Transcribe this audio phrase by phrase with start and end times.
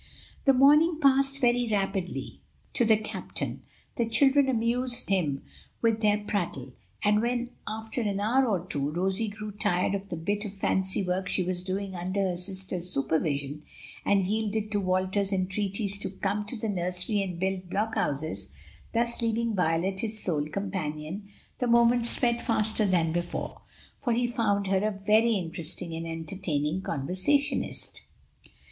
[0.45, 2.39] The morning passed very rapidly
[2.73, 3.61] to the captain;
[3.97, 5.43] the children amused him
[5.83, 10.15] with their prattle, and when after an hour or two, Rosie grew tired of the
[10.15, 13.61] bit of fancy work she was doing under her sister's supervision,
[14.03, 18.51] and yielded to Walter's entreaties to "come to the nursery and build block houses,"
[18.95, 21.29] thus leaving Violet his sole companion,
[21.59, 23.61] the moments sped faster than before;
[23.99, 28.07] for he found her a very interesting and entertaining conversationist.